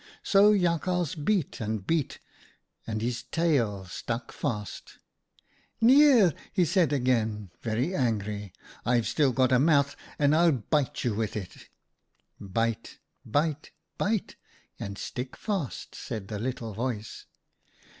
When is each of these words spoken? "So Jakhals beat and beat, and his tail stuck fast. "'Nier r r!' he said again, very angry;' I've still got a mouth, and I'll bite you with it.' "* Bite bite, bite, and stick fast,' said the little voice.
"So 0.33 0.51
Jakhals 0.57 1.13
beat 1.13 1.61
and 1.61 1.85
beat, 1.85 2.17
and 2.87 3.03
his 3.03 3.21
tail 3.21 3.85
stuck 3.85 4.31
fast. 4.31 4.97
"'Nier 5.79 6.23
r 6.23 6.25
r!' 6.29 6.33
he 6.53 6.65
said 6.65 6.91
again, 6.91 7.51
very 7.61 7.93
angry;' 7.93 8.51
I've 8.83 9.05
still 9.07 9.31
got 9.31 9.51
a 9.51 9.59
mouth, 9.59 9.95
and 10.17 10.35
I'll 10.35 10.53
bite 10.53 11.03
you 11.03 11.13
with 11.13 11.35
it.' 11.37 11.69
"* 12.29 12.39
Bite 12.41 12.97
bite, 13.23 13.69
bite, 13.99 14.37
and 14.79 14.97
stick 14.97 15.37
fast,' 15.37 15.93
said 15.93 16.29
the 16.29 16.39
little 16.39 16.73
voice. 16.73 17.27